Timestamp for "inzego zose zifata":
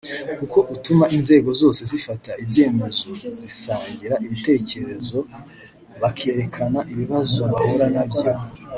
1.15-2.31